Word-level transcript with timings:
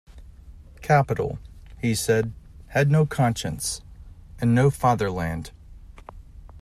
Capital, 0.81 1.37
he 1.79 1.93
said, 1.93 2.33
had 2.69 2.89
no 2.89 3.05
conscience 3.05 3.81
and 4.39 4.55
no 4.55 4.71
fatherland. 4.71 5.51